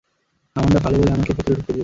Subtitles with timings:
[0.55, 1.79] Amanda ভালো বলে আমাকে ভেতরে ঢুকতে দিয়েছে।